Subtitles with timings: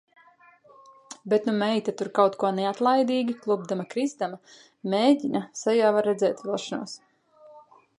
[1.33, 4.43] Bet nu meita tur kaut ko neatlaidīgi, klupdama krizdama,
[4.95, 7.03] mēģina, sejā var redzēt vilšanos.